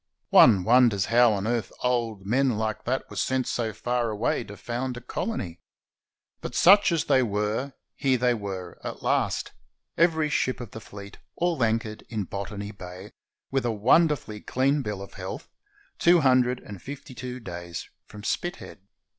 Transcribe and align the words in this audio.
One 0.31 0.63
wonders 0.63 1.05
how 1.13 1.33
on 1.33 1.45
earth 1.45 1.71
old 1.83 2.25
men 2.25 2.57
like 2.57 2.85
that 2.85 3.07
were 3.07 3.15
sent 3.15 3.45
so 3.45 3.71
far 3.71 4.09
away 4.09 4.43
to 4.45 4.57
found 4.57 4.97
a 4.97 4.99
colony. 5.01 5.59
But 6.39 6.55
such 6.55 6.91
as 6.91 7.03
they 7.05 7.21
were, 7.21 7.73
here 7.95 8.17
they 8.17 8.31
are 8.31 8.79
at 8.83 9.03
last, 9.03 9.51
every 9.99 10.27
ship 10.27 10.59
of 10.59 10.71
the 10.71 10.81
fleet 10.81 11.19
all 11.35 11.63
anchored 11.63 12.01
in 12.09 12.23
Botany 12.23 12.71
Bay, 12.71 13.11
with 13.51 13.63
a 13.63 13.71
wonderfully 13.71 14.41
clean 14.41 14.81
bill 14.81 15.03
of 15.03 15.13
health, 15.13 15.47
two 15.99 16.21
hundred 16.21 16.61
and 16.61 16.81
fifty 16.81 17.13
two 17.13 17.39
days 17.39 17.87
from 18.07 18.23
Spithead. 18.23 18.79